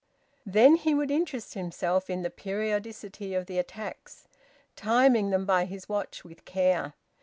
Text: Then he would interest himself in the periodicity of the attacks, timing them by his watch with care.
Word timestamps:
Then 0.47 0.77
he 0.77 0.95
would 0.95 1.11
interest 1.11 1.53
himself 1.53 2.09
in 2.09 2.23
the 2.23 2.31
periodicity 2.31 3.35
of 3.35 3.45
the 3.45 3.59
attacks, 3.59 4.27
timing 4.75 5.29
them 5.29 5.45
by 5.45 5.65
his 5.65 5.87
watch 5.87 6.23
with 6.23 6.43
care. 6.43 6.95